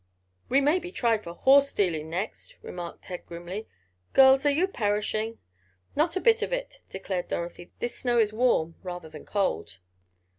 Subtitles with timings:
[0.49, 3.67] "We may be tried for horse stealing next," remarked Ted, grimly.
[4.13, 5.37] "Girls, are you perishing?"
[5.95, 7.71] "Not a bit of it," declared Dorothy.
[7.77, 9.77] "This snow is warm rather than cold."